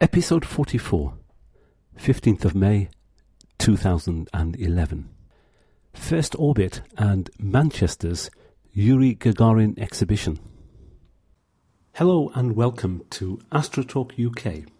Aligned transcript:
Episode 0.00 0.44
44, 0.44 1.14
15th 1.98 2.44
of 2.44 2.54
May 2.54 2.88
2011. 3.58 5.08
First 5.92 6.36
Orbit 6.38 6.82
and 6.96 7.28
Manchester's 7.40 8.30
Yuri 8.72 9.16
Gagarin 9.16 9.76
exhibition. 9.76 10.38
Hello 11.94 12.30
and 12.36 12.54
welcome 12.54 13.02
to 13.10 13.40
Astrotalk 13.50 14.12
UK. 14.24 14.70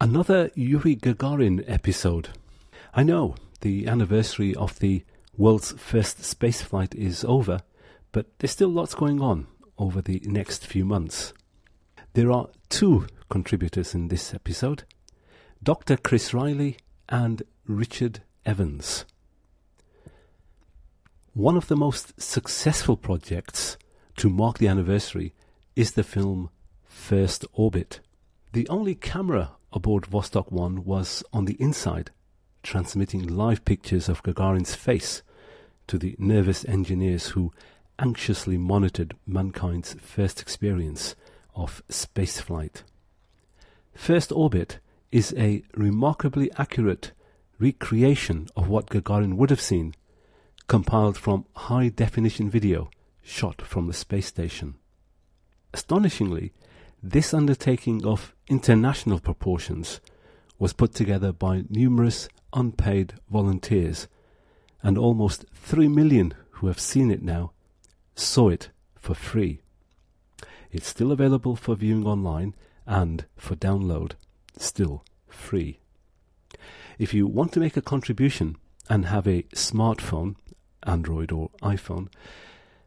Another 0.00 0.50
Yuri 0.54 0.96
Gagarin 0.96 1.62
episode. 1.68 2.30
I 2.94 3.02
know 3.02 3.34
the 3.60 3.86
anniversary 3.86 4.54
of 4.54 4.78
the 4.80 5.04
world's 5.36 5.72
first 5.72 6.18
spaceflight 6.18 6.94
is 6.94 7.24
over, 7.24 7.60
but 8.10 8.26
there's 8.38 8.50
still 8.50 8.68
lots 8.68 8.94
going 8.94 9.20
on 9.20 9.46
over 9.78 10.02
the 10.02 10.20
next 10.24 10.66
few 10.66 10.84
months. 10.84 11.32
There 12.14 12.30
are 12.30 12.48
two 12.68 13.06
contributors 13.30 13.94
in 13.94 14.08
this 14.08 14.34
episode 14.34 14.84
Dr. 15.62 15.96
Chris 15.96 16.34
Riley 16.34 16.76
and 17.08 17.42
Richard 17.66 18.20
Evans. 18.44 19.06
One 21.34 21.56
of 21.56 21.68
the 21.68 21.76
most 21.76 22.20
successful 22.20 22.94
projects 22.94 23.78
to 24.18 24.28
mark 24.28 24.58
the 24.58 24.68
anniversary 24.68 25.32
is 25.74 25.92
the 25.92 26.02
film 26.02 26.50
First 26.84 27.46
Orbit. 27.54 28.00
The 28.52 28.68
only 28.68 28.94
camera 28.94 29.52
aboard 29.72 30.04
Vostok 30.04 30.52
1 30.52 30.84
was 30.84 31.24
on 31.32 31.46
the 31.46 31.56
inside, 31.58 32.10
transmitting 32.62 33.26
live 33.26 33.64
pictures 33.64 34.10
of 34.10 34.22
Gagarin's 34.22 34.74
face 34.74 35.22
to 35.86 35.96
the 35.96 36.14
nervous 36.18 36.66
engineers 36.66 37.28
who 37.28 37.50
anxiously 37.98 38.58
monitored 38.58 39.16
mankind's 39.26 39.94
first 39.94 40.42
experience 40.42 41.14
of 41.54 41.82
spaceflight. 41.88 42.82
First 43.94 44.32
Orbit 44.32 44.80
is 45.10 45.32
a 45.38 45.62
remarkably 45.72 46.50
accurate 46.58 47.12
recreation 47.58 48.48
of 48.54 48.68
what 48.68 48.90
Gagarin 48.90 49.36
would 49.36 49.48
have 49.48 49.62
seen 49.62 49.94
compiled 50.66 51.16
from 51.16 51.44
high 51.54 51.88
definition 51.88 52.50
video 52.50 52.90
shot 53.22 53.62
from 53.62 53.86
the 53.86 53.92
space 53.92 54.26
station. 54.26 54.74
Astonishingly, 55.72 56.52
this 57.02 57.34
undertaking 57.34 58.04
of 58.04 58.34
international 58.48 59.18
proportions 59.18 60.00
was 60.58 60.72
put 60.72 60.94
together 60.94 61.32
by 61.32 61.64
numerous 61.68 62.28
unpaid 62.52 63.14
volunteers, 63.30 64.06
and 64.82 64.98
almost 64.98 65.44
3 65.54 65.88
million 65.88 66.34
who 66.50 66.66
have 66.66 66.78
seen 66.78 67.10
it 67.10 67.22
now 67.22 67.52
saw 68.14 68.48
it 68.48 68.70
for 68.94 69.14
free. 69.14 69.60
It's 70.70 70.86
still 70.86 71.12
available 71.12 71.56
for 71.56 71.74
viewing 71.74 72.06
online 72.06 72.54
and 72.86 73.24
for 73.36 73.56
download, 73.56 74.12
still 74.56 75.04
free. 75.28 75.80
If 76.98 77.12
you 77.12 77.26
want 77.26 77.52
to 77.52 77.60
make 77.60 77.76
a 77.76 77.82
contribution 77.82 78.56
and 78.88 79.06
have 79.06 79.26
a 79.26 79.42
smartphone 79.54 80.36
Android 80.84 81.32
or 81.32 81.50
iPhone, 81.62 82.08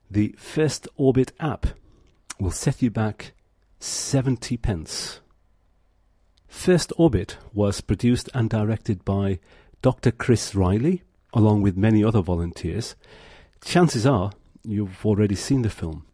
the 0.09 0.35
First 0.37 0.87
Orbit 0.97 1.31
app 1.39 1.67
will 2.39 2.51
set 2.51 2.81
you 2.81 2.91
back 2.91 3.33
70 3.79 4.57
pence. 4.57 5.19
First 6.47 6.93
Orbit 6.97 7.37
was 7.53 7.81
produced 7.81 8.29
and 8.33 8.49
directed 8.49 9.03
by 9.03 9.39
Dr. 9.81 10.11
Chris 10.11 10.55
Riley, 10.55 11.03
along 11.33 11.61
with 11.61 11.77
many 11.77 12.03
other 12.03 12.21
volunteers. 12.21 12.95
Chances 13.63 14.05
are 14.05 14.31
you've 14.63 15.05
already 15.05 15.35
seen 15.35 15.61
the 15.61 15.69
film. 15.69 16.05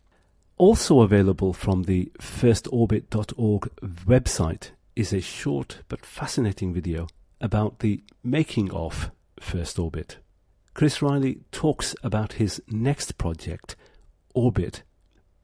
Also 0.58 1.02
available 1.02 1.54
from 1.54 1.84
the 1.84 2.12
firstorbit.org 2.20 3.70
website 4.06 4.72
is 4.96 5.14
a 5.14 5.22
short 5.22 5.80
but 5.88 6.06
fascinating 6.06 6.74
video 6.74 7.08
about 7.40 7.80
the 7.80 8.04
making 8.24 8.72
of 8.72 9.12
First 9.40 9.80
Orbit. 9.80 10.18
Chris 10.74 11.02
Riley 11.02 11.42
talks 11.52 11.96
about 12.02 12.34
his 12.34 12.62
next 12.68 13.18
project, 13.18 13.76
Orbit, 14.34 14.84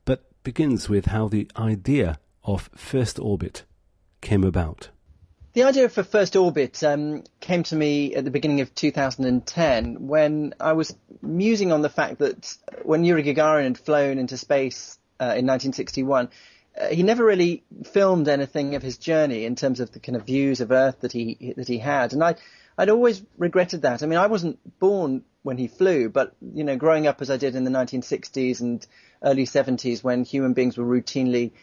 but 0.06 0.24
begins 0.44 0.88
with 0.88 1.08
how 1.08 1.28
the 1.28 1.50
idea 1.58 2.20
of 2.44 2.70
First 2.76 3.20
Orbit 3.20 3.64
came 4.22 4.44
about. 4.44 4.90
The 5.54 5.64
idea 5.64 5.90
for 5.90 6.04
First 6.04 6.36
Orbit 6.36 6.84
um, 6.84 7.24
came 7.40 7.64
to 7.64 7.76
me 7.76 8.16
at 8.16 8.24
the 8.24 8.32
beginning 8.32 8.62
of 8.62 8.74
2010 8.76 10.08
when 10.08 10.54
I 10.60 10.74
was 10.74 10.96
musing 11.22 11.72
on 11.72 11.82
the 11.82 11.90
fact 11.90 12.20
that 12.20 12.56
when 12.84 13.04
Yuri 13.04 13.24
Gagarin 13.24 13.64
had 13.64 13.78
flown 13.78 14.20
into 14.20 14.38
space 14.38 15.00
uh, 15.20 15.34
in 15.36 15.48
1961, 15.48 16.30
uh, 16.80 16.88
he 16.90 17.02
never 17.02 17.26
really 17.26 17.64
filmed 17.92 18.28
anything 18.28 18.76
of 18.76 18.84
his 18.84 18.98
journey 18.98 19.46
in 19.46 19.56
terms 19.56 19.80
of 19.80 19.92
the 19.92 20.00
kind 20.00 20.16
of 20.16 20.26
views 20.26 20.62
of 20.62 20.72
Earth 20.72 21.00
that 21.02 21.12
he 21.12 21.54
that 21.58 21.68
he 21.68 21.80
had, 21.80 22.14
and 22.14 22.24
I 22.24 22.36
I'd 22.78 22.90
always 22.90 23.22
regretted 23.38 23.82
that. 23.82 24.04
I 24.04 24.06
mean, 24.06 24.20
I 24.20 24.28
wasn't 24.28 24.60
born 24.80 25.24
when 25.42 25.58
he 25.58 25.68
flew, 25.68 26.10
but 26.10 26.36
you 26.42 26.64
know, 26.64 26.76
growing 26.76 27.08
up 27.08 27.22
as 27.22 27.32
I 27.32 27.38
did 27.38 27.56
in 27.56 27.64
the 27.64 27.72
1960s 27.72 28.62
and 28.62 28.86
early 29.24 29.46
70s, 29.46 30.04
when 30.04 30.24
human 30.24 30.54
beings 30.54 30.78
were 30.78 30.86
routinely 30.86 31.54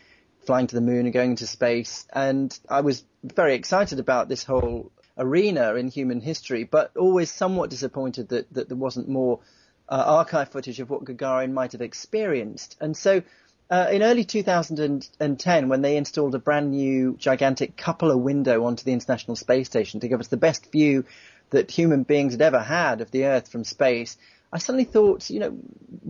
flying 0.45 0.67
to 0.67 0.75
the 0.75 0.81
moon 0.81 1.07
and 1.07 1.13
going 1.13 1.31
into 1.31 1.47
space, 1.47 2.07
and 2.13 2.59
I 2.69 2.81
was 2.81 3.05
very 3.23 3.55
excited 3.55 4.01
about 4.01 4.29
this 4.29 4.45
whole 4.45 4.91
arena 5.17 5.75
in 5.75 5.89
human 5.89 6.21
history, 6.21 6.65
but 6.65 6.97
always 6.97 7.31
somewhat 7.31 7.71
disappointed 7.71 8.29
that 8.31 8.53
that 8.53 8.69
there 8.69 8.77
wasn't 8.77 9.09
more 9.09 9.41
uh, 9.89 10.03
archive 10.05 10.49
footage 10.51 10.81
of 10.81 10.91
what 10.91 11.05
Gagarin 11.05 11.53
might 11.53 11.73
have 11.73 11.83
experienced, 11.83 12.77
and 12.81 12.97
so. 12.97 13.23
Uh, 13.71 13.89
in 13.91 14.03
early 14.03 14.25
2010, 14.25 15.69
when 15.69 15.83
they 15.83 15.97
installed 15.97 16.35
a 16.35 16.39
brand 16.39 16.71
new 16.71 17.17
gigantic 17.19 17.77
cupola 17.77 18.17
window 18.17 18.65
onto 18.65 18.85
the 18.85 18.93
International 18.93 19.37
Space 19.37 19.67
Station 19.67 20.01
to 20.01 20.09
give 20.09 20.21
us 20.21 20.29
the 20.29 20.37
best 20.37 20.71
view 20.71 21.05
that 21.51 21.71
human 21.71 22.03
beings 22.03 22.35
had 22.35 22.43
ever 22.43 22.61
had 22.61 23.01
of 23.01 23.11
the 23.11 23.25
Earth 23.25 23.49
from 23.49 23.65
space, 23.65 24.19
I 24.53 24.59
suddenly 24.59 24.85
thought, 24.85 25.31
you 25.31 25.41
know, 25.41 25.59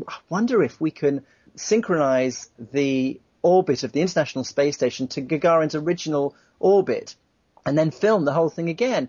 I 0.09 0.17
wonder 0.29 0.63
if 0.63 0.81
we 0.81 0.91
can 0.91 1.25
synchronize 1.55 2.51
the 2.73 3.21
orbit 3.43 3.85
of 3.85 3.93
the 3.93 4.01
International 4.01 4.45
Space 4.45 4.75
Station 4.75 5.07
to 5.09 5.23
Gagarin's 5.23 5.75
original 5.75 6.35
orbit 6.59 7.15
and 7.65 7.79
then 7.79 7.91
film 7.91 8.25
the 8.25 8.33
whole 8.33 8.49
thing 8.51 8.69
again. 8.69 9.09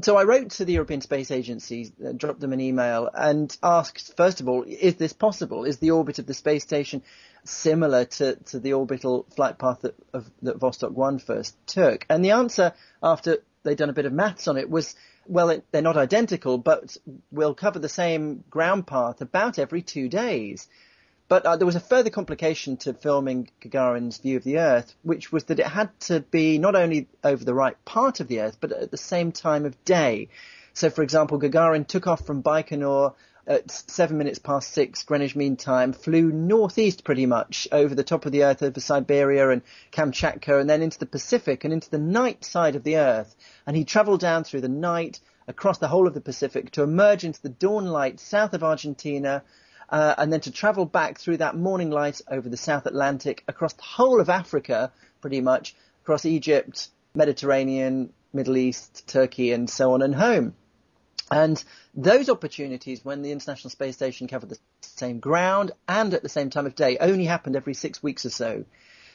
So 0.00 0.16
I 0.16 0.24
wrote 0.24 0.50
to 0.52 0.64
the 0.64 0.72
European 0.72 1.02
Space 1.02 1.30
Agency, 1.30 1.92
uh, 2.04 2.12
dropped 2.12 2.40
them 2.40 2.52
an 2.52 2.60
email 2.60 3.10
and 3.12 3.54
asked, 3.62 4.16
first 4.16 4.40
of 4.40 4.48
all, 4.48 4.64
is 4.66 4.94
this 4.96 5.12
possible? 5.12 5.64
Is 5.64 5.78
the 5.78 5.90
orbit 5.90 6.18
of 6.18 6.26
the 6.26 6.34
space 6.34 6.62
station 6.62 7.02
similar 7.44 8.04
to, 8.04 8.36
to 8.36 8.58
the 8.58 8.74
orbital 8.74 9.26
flight 9.34 9.58
path 9.58 9.80
that, 9.82 9.94
of, 10.12 10.30
that 10.42 10.58
Vostok 10.58 10.92
1 10.92 11.18
first 11.18 11.56
took? 11.66 12.06
And 12.08 12.24
the 12.24 12.32
answer, 12.32 12.72
after 13.02 13.38
they'd 13.62 13.78
done 13.78 13.90
a 13.90 13.94
bit 13.94 14.06
of 14.06 14.12
maths 14.12 14.48
on 14.48 14.56
it, 14.56 14.70
was, 14.70 14.94
well, 15.26 15.50
it, 15.50 15.64
they're 15.70 15.82
not 15.82 15.96
identical, 15.96 16.58
but 16.58 16.96
we'll 17.30 17.54
cover 17.54 17.78
the 17.78 17.88
same 17.88 18.44
ground 18.50 18.86
path 18.86 19.20
about 19.20 19.58
every 19.58 19.82
two 19.82 20.08
days. 20.08 20.68
But 21.28 21.46
uh, 21.46 21.56
there 21.56 21.66
was 21.66 21.76
a 21.76 21.80
further 21.80 22.10
complication 22.10 22.76
to 22.78 22.92
filming 22.92 23.48
Gagarin's 23.62 24.18
view 24.18 24.36
of 24.36 24.44
the 24.44 24.58
Earth, 24.58 24.94
which 25.02 25.32
was 25.32 25.44
that 25.44 25.60
it 25.60 25.66
had 25.66 25.98
to 26.00 26.20
be 26.20 26.58
not 26.58 26.74
only 26.74 27.08
over 27.24 27.42
the 27.42 27.54
right 27.54 27.82
part 27.84 28.20
of 28.20 28.28
the 28.28 28.40
Earth, 28.40 28.58
but 28.60 28.72
at 28.72 28.90
the 28.90 28.98
same 28.98 29.32
time 29.32 29.64
of 29.64 29.82
day. 29.84 30.28
So, 30.74 30.90
for 30.90 31.02
example, 31.02 31.40
Gagarin 31.40 31.86
took 31.86 32.06
off 32.06 32.26
from 32.26 32.42
Baikonur 32.42 33.14
at 33.46 33.70
seven 33.70 34.18
minutes 34.18 34.38
past 34.38 34.72
six 34.72 35.02
Greenwich 35.02 35.34
Mean 35.34 35.56
Time, 35.56 35.92
flew 35.92 36.30
northeast 36.30 37.04
pretty 37.04 37.26
much 37.26 37.66
over 37.72 37.94
the 37.94 38.04
top 38.04 38.24
of 38.24 38.32
the 38.32 38.44
Earth 38.44 38.62
over 38.62 38.80
Siberia 38.80 39.50
and 39.50 39.62
Kamchatka, 39.90 40.60
and 40.60 40.70
then 40.70 40.82
into 40.82 40.98
the 40.98 41.06
Pacific 41.06 41.64
and 41.64 41.72
into 41.72 41.90
the 41.90 41.98
night 41.98 42.44
side 42.44 42.76
of 42.76 42.84
the 42.84 42.98
Earth. 42.98 43.34
And 43.66 43.76
he 43.76 43.84
travelled 43.84 44.20
down 44.20 44.44
through 44.44 44.60
the 44.60 44.68
night 44.68 45.20
across 45.48 45.78
the 45.78 45.88
whole 45.88 46.06
of 46.06 46.14
the 46.14 46.20
Pacific 46.20 46.70
to 46.72 46.82
emerge 46.82 47.24
into 47.24 47.42
the 47.42 47.48
dawn 47.48 47.86
light 47.86 48.20
south 48.20 48.54
of 48.54 48.62
Argentina, 48.62 49.42
uh, 49.88 50.14
and 50.16 50.32
then 50.32 50.40
to 50.40 50.52
travel 50.52 50.86
back 50.86 51.18
through 51.18 51.38
that 51.38 51.56
morning 51.56 51.90
light 51.90 52.20
over 52.28 52.48
the 52.48 52.56
South 52.56 52.86
Atlantic, 52.86 53.42
across 53.48 53.72
the 53.72 53.82
whole 53.82 54.20
of 54.20 54.28
Africa, 54.28 54.92
pretty 55.20 55.40
much, 55.40 55.74
across 56.02 56.24
Egypt, 56.24 56.88
Mediterranean, 57.14 58.12
Middle 58.32 58.56
East, 58.56 59.06
Turkey, 59.06 59.52
and 59.52 59.68
so 59.68 59.92
on, 59.92 60.02
and 60.02 60.14
home. 60.14 60.54
And 61.32 61.64
those 61.94 62.28
opportunities, 62.28 63.04
when 63.04 63.22
the 63.22 63.32
International 63.32 63.70
Space 63.70 63.96
Station 63.96 64.28
covered 64.28 64.50
the 64.50 64.58
same 64.82 65.18
ground 65.18 65.72
and 65.88 66.12
at 66.12 66.22
the 66.22 66.28
same 66.28 66.50
time 66.50 66.66
of 66.66 66.74
day, 66.74 66.98
only 66.98 67.24
happened 67.24 67.56
every 67.56 67.74
six 67.74 68.02
weeks 68.02 68.26
or 68.26 68.30
so. 68.30 68.64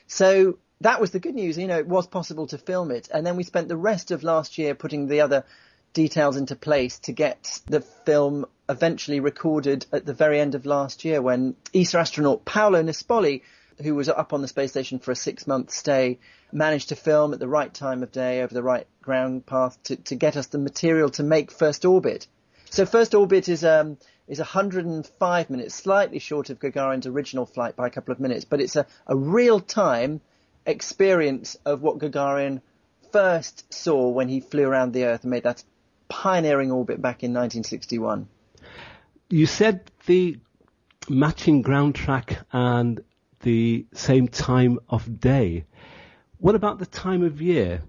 So 0.08 0.58
that 0.82 1.00
was 1.00 1.12
the 1.12 1.20
good 1.20 1.36
news. 1.36 1.58
You 1.58 1.68
know, 1.68 1.78
it 1.78 1.88
was 1.88 2.08
possible 2.08 2.48
to 2.48 2.58
film 2.58 2.90
it. 2.90 3.08
And 3.14 3.26
then 3.26 3.36
we 3.36 3.44
spent 3.44 3.68
the 3.68 3.78
rest 3.78 4.12
of 4.12 4.24
last 4.24 4.58
year 4.58 4.74
putting 4.74 5.08
the 5.08 5.22
other 5.22 5.46
details 5.94 6.38
into 6.38 6.56
place 6.56 7.00
to 7.00 7.12
get 7.12 7.62
the 7.68 7.82
film 7.82 8.46
eventually 8.70 9.20
recorded 9.20 9.86
at 9.92 10.06
the 10.06 10.14
very 10.14 10.40
end 10.40 10.56
of 10.56 10.66
last 10.66 11.06
year 11.06 11.22
when 11.22 11.56
ESA 11.74 12.00
astronaut 12.00 12.46
Paolo 12.46 12.82
Nespoli, 12.84 13.42
who 13.82 13.96
was 13.96 14.10
up 14.10 14.34
on 14.34 14.42
the 14.42 14.48
space 14.48 14.72
station 14.72 15.00
for 15.00 15.12
a 15.12 15.16
six 15.16 15.48
month 15.48 15.72
stay, 15.72 16.20
managed 16.52 16.90
to 16.90 16.96
film 16.96 17.34
at 17.34 17.40
the 17.40 17.48
right 17.48 17.74
time 17.74 18.04
of 18.04 18.12
day 18.12 18.42
over 18.42 18.54
the 18.54 18.64
right 18.64 18.88
ground 19.02 19.46
path 19.46 19.82
to, 19.84 19.96
to 19.96 20.16
get 20.16 20.38
us 20.38 20.48
the 20.48 20.58
material 20.58 21.10
to 21.10 21.24
make 21.24 21.52
First 21.52 21.86
Orbit. 21.86 22.28
So 22.70 22.86
First 22.86 23.14
Orbit 23.14 23.50
is 23.50 23.64
um, 23.64 23.98
is 24.28 24.40
105 24.40 25.50
minutes, 25.50 25.76
slightly 25.76 26.20
short 26.20 26.50
of 26.50 26.60
Gagarin's 26.60 27.08
original 27.08 27.46
flight 27.46 27.76
by 27.76 27.88
a 27.88 27.90
couple 27.90 28.12
of 28.12 28.20
minutes, 28.20 28.46
but 28.46 28.60
it's 28.60 28.76
a, 28.76 28.86
a 29.06 29.16
real 29.16 29.60
time 29.60 30.22
experience 30.66 31.56
of 31.66 31.82
what 31.82 32.00
Gagarin 32.00 32.62
first 33.12 33.74
saw 33.74 34.10
when 34.10 34.28
he 34.28 34.42
flew 34.42 34.68
around 34.68 34.94
the 34.94 35.06
Earth 35.06 35.24
and 35.24 35.32
made 35.32 35.44
that 35.44 35.64
pioneering 36.10 36.72
orbit 36.72 37.02
back 37.02 37.24
in 37.24 37.32
1961. 37.32 38.28
You 39.30 39.46
said 39.46 39.92
the 40.06 40.38
matching 41.10 41.62
ground 41.62 41.96
track 41.96 42.46
and 42.52 43.02
the 43.42 43.86
same 43.94 44.28
time 44.28 44.80
of 44.90 45.20
day. 45.20 45.66
What 46.40 46.56
about 46.56 46.80
the 46.80 46.86
time 46.86 47.24
of 47.24 47.42
year? 47.42 47.82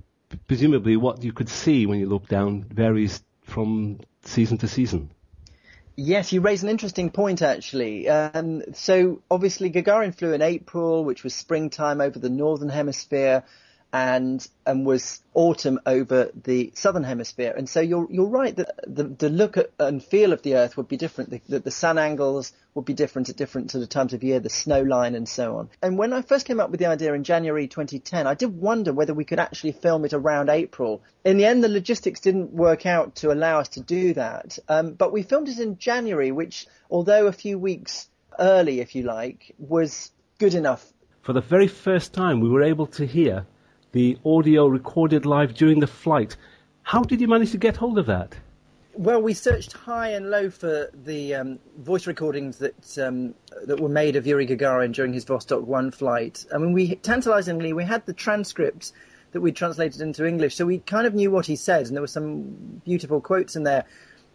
Presumably, 0.47 0.97
what 0.97 1.23
you 1.23 1.33
could 1.33 1.49
see 1.49 1.87
when 1.87 2.01
you 2.01 2.07
look 2.07 2.29
down 2.29 2.63
varies 2.63 3.23
from 3.43 4.01
season 4.23 4.59
to 4.59 4.69
season. 4.69 5.11
Yes, 5.97 6.33
you 6.33 6.41
raise 6.41 6.63
an 6.63 6.69
interesting 6.69 7.11
point 7.11 7.43
actually. 7.43 8.09
Um, 8.09 8.63
so 8.73 9.21
obviously 9.29 9.71
Gagarin 9.71 10.15
flew 10.15 10.33
in 10.33 10.43
April, 10.43 11.05
which 11.05 11.25
was 11.25 11.35
springtime 11.35 12.01
over 12.01 12.19
the 12.19 12.29
northern 12.29 12.69
hemisphere 12.69 13.43
and 13.93 14.47
and 14.67 14.85
was 14.85 15.23
autumn 15.33 15.81
over 15.87 16.31
the 16.45 16.73
southern 16.75 17.05
hemisphere. 17.05 17.55
And 17.57 17.69
so 17.69 17.81
you're 17.81 18.07
you're 18.11 18.29
right 18.29 18.55
that 18.57 18.71
the 18.87 19.05
the 19.05 19.31
look 19.31 19.57
at, 19.57 19.71
and 19.79 20.03
feel 20.03 20.33
of 20.33 20.43
the 20.43 20.57
Earth 20.57 20.77
would 20.77 20.89
be 20.89 20.99
different. 20.99 21.31
The, 21.31 21.41
the, 21.49 21.59
the, 21.61 21.71
sun 21.71 21.97
angles 21.97 22.53
would 22.75 22.85
be 22.85 22.93
different 22.93 23.31
at 23.31 23.37
different 23.37 23.71
sort 23.71 23.83
of 23.83 23.89
times 23.89 24.13
of 24.13 24.23
year, 24.23 24.41
the 24.41 24.51
snow 24.51 24.83
line 24.83 25.15
and 25.15 25.27
so 25.27 25.57
on. 25.57 25.71
And 25.83 25.97
when 25.97 26.13
I 26.13 26.21
first 26.21 26.45
came 26.47 26.61
up 26.61 26.71
with 26.71 26.81
the 26.81 26.87
idea 26.87 27.15
in 27.15 27.25
January 27.25 27.67
2010, 27.67 28.27
I 28.27 28.35
did 28.35 28.61
wonder 28.61 28.93
whether 28.93 29.15
we 29.15 29.25
could 29.25 29.41
actually 29.41 29.73
film 29.73 30.05
it 30.05 30.13
around 30.13 30.51
April. 30.51 31.03
In 31.25 31.39
the 31.39 31.47
end, 31.47 31.65
the 31.65 31.69
logistics 31.69 32.21
didn't 32.21 32.53
work 32.53 32.85
out 32.85 33.17
to 33.17 33.33
allow 33.33 33.61
us 33.61 33.69
to 33.71 33.81
do 33.81 34.13
that. 34.15 34.59
Um, 34.69 34.93
but 34.93 35.13
we 35.13 35.23
filmed 35.23 35.49
it 35.49 35.59
in 35.59 35.79
January, 35.79 36.31
which, 36.31 36.67
although 36.91 37.27
a 37.27 37.33
few 37.33 37.59
weeks 37.59 38.09
early, 38.39 38.81
if 38.81 38.95
you 38.95 39.03
like, 39.03 39.55
was 39.59 40.13
good 40.39 40.55
enough. 40.55 40.93
For 41.23 41.33
the 41.33 41.41
very 41.41 41.69
first 41.69 42.13
time, 42.13 42.41
we 42.41 42.49
were 42.49 42.63
able 42.63 42.87
to 42.89 43.07
hear 43.07 43.47
the 43.93 44.19
audio 44.25 44.67
recorded 44.67 45.25
live 45.25 45.55
during 45.55 45.81
the 45.81 45.87
flight. 45.87 46.37
How 46.83 47.03
did 47.03 47.21
you 47.21 47.29
manage 47.29 47.53
to 47.53 47.59
get 47.59 47.77
hold 47.77 47.99
of 47.99 48.07
that? 48.07 48.35
Well, 48.95 49.23
we 49.23 49.33
searched 49.33 49.75
high 49.75 50.09
and 50.09 50.29
low 50.29 50.51
for 50.51 50.91
the 50.93 51.35
um, 51.37 51.59
voice 51.79 52.07
recordings 52.07 52.59
that 52.59 52.99
um, 52.99 53.35
that 53.65 53.79
were 53.79 53.89
made 53.89 54.17
of 54.17 54.27
Yuri 54.27 54.47
Gagarin 54.47 54.93
during 54.93 55.13
his 55.13 55.25
Vostok 55.25 55.63
One 55.63 55.93
flight. 55.93 56.45
I 56.53 56.59
mean, 56.59 56.73
we 56.73 56.97
tantalizingly 56.97 57.73
we 57.73 57.85
had 57.85 58.05
the 58.07 58.13
transcripts 58.13 58.93
that 59.31 59.41
we 59.41 59.53
translated 59.53 60.01
into 60.01 60.27
English, 60.27 60.57
so 60.57 60.67
we 60.67 60.79
kind 60.79 61.07
of 61.07 61.15
knew 61.15 61.31
what 61.31 61.47
he 61.47 61.55
said, 61.55 61.87
and 61.87 61.95
there 61.95 62.01
were 62.01 62.09
some 62.09 62.83
beautiful 62.85 63.21
quotes 63.21 63.55
in 63.55 63.63
there. 63.63 63.85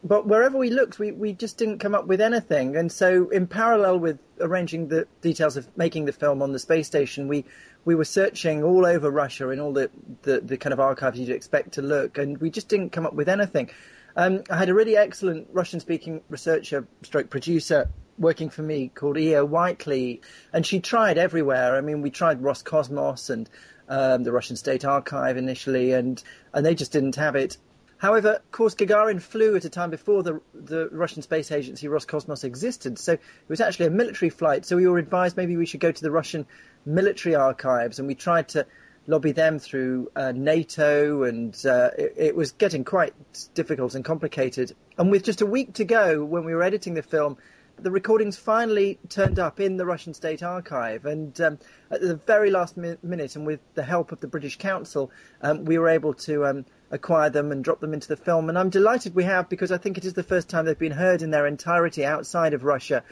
But 0.05 0.27
wherever 0.27 0.57
we 0.57 0.69
looked, 0.69 0.99
we, 0.99 1.11
we 1.11 1.31
just 1.31 1.57
didn't 1.57 1.79
come 1.79 1.95
up 1.95 2.07
with 2.07 2.19
anything. 2.19 2.75
And 2.75 2.91
so, 2.91 3.29
in 3.29 3.47
parallel 3.47 3.99
with 3.99 4.19
arranging 4.41 4.89
the 4.89 5.07
details 5.21 5.55
of 5.55 5.67
making 5.77 6.05
the 6.05 6.11
film 6.11 6.41
on 6.41 6.51
the 6.51 6.59
space 6.59 6.87
station, 6.87 7.29
we 7.29 7.45
we 7.85 7.95
were 7.95 8.05
searching 8.05 8.63
all 8.63 8.85
over 8.85 9.09
Russia 9.09 9.49
in 9.49 9.59
all 9.59 9.73
the, 9.73 9.89
the, 10.21 10.39
the 10.39 10.57
kind 10.57 10.71
of 10.71 10.79
archives 10.79 11.19
you'd 11.19 11.29
expect 11.29 11.73
to 11.73 11.81
look, 11.81 12.17
and 12.17 12.37
we 12.37 12.49
just 12.49 12.69
didn't 12.69 12.91
come 12.91 13.05
up 13.05 13.13
with 13.13 13.27
anything. 13.27 13.69
Um, 14.15 14.43
I 14.49 14.57
had 14.57 14.69
a 14.69 14.73
really 14.73 14.95
excellent 14.95 15.47
Russian-speaking 15.51 16.21
researcher, 16.29 16.87
stroke 17.01 17.29
producer, 17.29 17.89
working 18.17 18.49
for 18.49 18.61
me 18.61 18.89
called 18.89 19.17
E.O. 19.17 19.45
Whiteley, 19.45 20.21
and 20.53 20.65
she 20.65 20.79
tried 20.79 21.17
everywhere. 21.17 21.75
I 21.75 21.81
mean, 21.81 22.01
we 22.01 22.09
tried 22.09 22.41
Roscosmos 22.41 23.29
and 23.29 23.49
um, 23.89 24.23
the 24.23 24.31
Russian 24.31 24.55
State 24.55 24.85
Archive 24.85 25.35
initially, 25.37 25.93
and 25.93 26.21
and 26.53 26.65
they 26.65 26.75
just 26.75 26.91
didn't 26.91 27.15
have 27.15 27.35
it. 27.35 27.57
However, 28.03 28.31
of 28.31 28.51
course, 28.51 28.75
Gagarin 28.75 29.21
flew 29.21 29.55
at 29.55 29.63
a 29.63 29.69
time 29.69 29.89
before 29.89 30.23
the, 30.23 30.41
the 30.53 30.89
Russian 30.89 31.21
space 31.21 31.53
agency 31.53 31.87
Roscosmos 31.87 32.43
existed, 32.43 32.99
so 32.99 33.13
it 33.13 33.21
was 33.47 33.61
actually 33.61 33.85
a 33.85 33.91
military 33.91 34.29
flight. 34.29 34.65
So 34.65 34.75
we 34.75 34.85
were 34.85 34.97
advised 34.97 35.37
maybe 35.37 35.55
we 35.55 35.65
should 35.65 35.79
go 35.79 35.89
to 35.89 36.01
the 36.01 36.11
Russian 36.11 36.45
military 36.85 37.33
archives, 37.33 37.99
and 37.99 38.07
we 38.09 38.15
tried 38.15 38.49
to 38.49 38.65
lobby 39.07 39.31
them 39.31 39.57
through 39.57 40.11
uh, 40.17 40.33
NATO, 40.33 41.23
and 41.23 41.55
uh, 41.65 41.91
it, 41.97 42.13
it, 42.17 42.35
was 42.35 42.51
getting 42.51 42.83
quite 42.83 43.13
difficult 43.53 43.95
and 43.95 44.03
complicated. 44.03 44.75
And 44.97 45.09
with 45.09 45.23
just 45.23 45.39
a 45.39 45.45
week 45.45 45.75
to 45.75 45.85
go, 45.85 46.25
when 46.25 46.43
we 46.43 46.53
were 46.53 46.63
editing 46.63 46.95
the 46.95 47.03
film, 47.03 47.37
the 47.83 47.91
recordings 47.91 48.37
finally 48.37 48.97
turned 49.09 49.37
up 49.37 49.59
in 49.59 49.77
the 49.77 49.85
Russian 49.85 50.13
State 50.13 50.41
Archive, 50.41 51.05
and 51.05 51.39
um, 51.41 51.59
at 51.91 52.01
the 52.01 52.15
very 52.15 52.49
last 52.49 52.77
mi- 52.77 52.95
minute, 53.03 53.35
and 53.35 53.45
with 53.45 53.59
the 53.75 53.83
help 53.83 54.11
of 54.11 54.21
the 54.21 54.27
British 54.27 54.57
Council, 54.57 55.11
um, 55.41 55.65
we 55.65 55.77
were 55.77 55.89
able 55.89 56.13
to 56.13 56.45
um, 56.45 56.65
acquire 56.91 57.29
them 57.29 57.51
and 57.51 57.63
drop 57.63 57.81
them 57.81 57.93
into 57.93 58.07
the 58.07 58.17
film. 58.17 58.49
And 58.49 58.57
I'm 58.57 58.69
delighted 58.69 59.13
we 59.13 59.25
have 59.25 59.49
because 59.49 59.71
I 59.71 59.77
think 59.77 59.97
it 59.97 60.05
is 60.05 60.13
the 60.13 60.23
first 60.23 60.49
time 60.49 60.65
they've 60.65 60.79
been 60.79 60.93
heard 60.93 61.21
in 61.21 61.31
their 61.31 61.45
entirety 61.45 62.05
outside 62.05 62.53
of 62.53 62.63
Russia. 62.63 63.03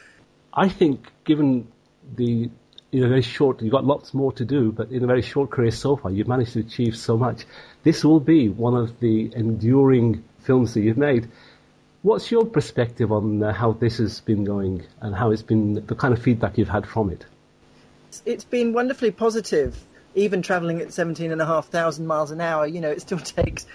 I 0.53 0.69
think, 0.69 1.07
given 1.25 1.67
the 2.15 2.49
in 2.91 3.03
a 3.03 3.07
very 3.07 3.21
short, 3.21 3.61
you've 3.61 3.71
got 3.71 3.85
lots 3.85 4.13
more 4.13 4.33
to 4.33 4.43
do, 4.43 4.71
but 4.71 4.91
in 4.91 5.03
a 5.03 5.07
very 5.07 5.21
short 5.21 5.49
career 5.49 5.71
so 5.71 5.95
far, 5.95 6.11
you've 6.11 6.27
managed 6.27 6.53
to 6.53 6.59
achieve 6.59 6.95
so 6.95 7.17
much. 7.17 7.45
This 7.83 8.03
will 8.03 8.19
be 8.19 8.49
one 8.49 8.75
of 8.75 8.99
the 8.99 9.31
enduring 9.33 10.23
films 10.39 10.73
that 10.73 10.81
you've 10.81 10.97
made. 10.97 11.29
What's 12.03 12.31
your 12.31 12.45
perspective 12.45 13.11
on 13.11 13.43
uh, 13.43 13.53
how 13.53 13.73
this 13.73 13.97
has 13.99 14.21
been 14.21 14.43
going 14.43 14.83
and 15.01 15.15
how 15.15 15.31
it's 15.31 15.43
been, 15.43 15.85
the 15.85 15.95
kind 15.95 16.13
of 16.13 16.21
feedback 16.21 16.57
you've 16.57 16.69
had 16.69 16.87
from 16.87 17.11
it? 17.11 17.25
It's 18.25 18.43
been 18.43 18.73
wonderfully 18.73 19.11
positive 19.11 19.77
even 20.15 20.41
travelling 20.41 20.81
at 20.81 20.93
17,500 20.93 21.99
miles 22.05 22.31
an 22.31 22.41
hour, 22.41 22.65
you 22.65 22.81
know, 22.81 22.89
it 22.89 23.01
still 23.01 23.19
takes 23.19 23.65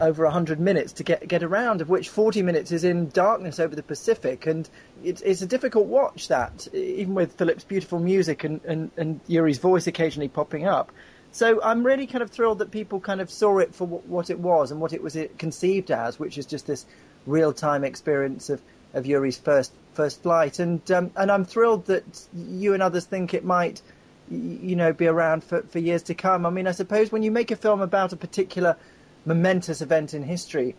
over 0.00 0.22
100 0.22 0.60
minutes 0.60 0.92
to 0.92 1.02
get 1.02 1.26
get 1.26 1.42
around, 1.42 1.80
of 1.80 1.88
which 1.88 2.10
40 2.10 2.42
minutes 2.42 2.70
is 2.70 2.84
in 2.84 3.08
darkness 3.08 3.58
over 3.58 3.74
the 3.74 3.82
Pacific. 3.82 4.46
And 4.46 4.68
it's, 5.02 5.20
it's 5.22 5.42
a 5.42 5.46
difficult 5.46 5.86
watch, 5.86 6.28
that, 6.28 6.68
even 6.72 7.14
with 7.14 7.32
Philip's 7.32 7.64
beautiful 7.64 7.98
music 7.98 8.44
and, 8.44 8.60
and, 8.64 8.90
and 8.96 9.20
Yuri's 9.26 9.58
voice 9.58 9.88
occasionally 9.88 10.28
popping 10.28 10.64
up. 10.64 10.92
So 11.32 11.60
I'm 11.62 11.84
really 11.84 12.06
kind 12.06 12.22
of 12.22 12.30
thrilled 12.30 12.58
that 12.58 12.70
people 12.70 13.00
kind 13.00 13.20
of 13.20 13.30
saw 13.30 13.58
it 13.58 13.74
for 13.74 13.86
what 13.86 14.30
it 14.30 14.38
was 14.38 14.70
and 14.70 14.80
what 14.80 14.92
it 14.92 15.02
was 15.02 15.16
conceived 15.38 15.90
as, 15.90 16.18
which 16.18 16.38
is 16.38 16.46
just 16.46 16.66
this 16.66 16.86
real-time 17.26 17.84
experience 17.84 18.50
of, 18.50 18.60
of 18.94 19.06
Yuri's 19.06 19.38
first 19.38 19.72
first 19.94 20.22
flight. 20.22 20.58
And 20.58 20.90
um, 20.90 21.10
and 21.16 21.30
I'm 21.30 21.44
thrilled 21.44 21.86
that 21.86 22.04
you 22.34 22.74
and 22.74 22.82
others 22.82 23.04
think 23.04 23.34
it 23.34 23.44
might– 23.44 23.82
you 24.30 24.76
know, 24.76 24.92
be 24.92 25.08
around 25.08 25.42
for, 25.42 25.62
for 25.62 25.80
years 25.80 26.04
to 26.04 26.14
come. 26.14 26.46
I 26.46 26.50
mean, 26.50 26.68
I 26.68 26.70
suppose 26.70 27.10
when 27.10 27.24
you 27.24 27.32
make 27.32 27.50
a 27.50 27.56
film 27.56 27.80
about 27.80 28.12
a 28.12 28.16
particular 28.16 28.76
momentous 29.24 29.82
event 29.82 30.14
in 30.14 30.22
history, 30.22 30.76